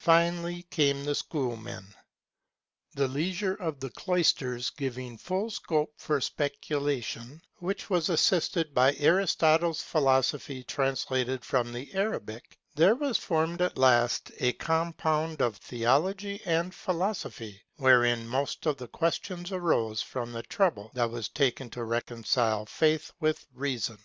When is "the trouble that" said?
20.32-21.08